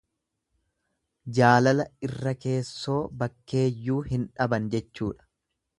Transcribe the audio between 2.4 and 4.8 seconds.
keessoo bakkeeyyuu hin dhaban